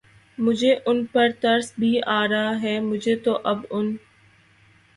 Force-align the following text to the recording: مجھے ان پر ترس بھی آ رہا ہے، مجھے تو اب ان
مجھے 0.37 0.73
ان 0.85 1.03
پر 1.05 1.27
ترس 1.41 1.71
بھی 1.79 1.91
آ 2.07 2.21
رہا 2.27 2.61
ہے، 2.61 2.79
مجھے 2.81 3.15
تو 3.15 3.37
اب 3.43 3.65
ان 3.69 3.95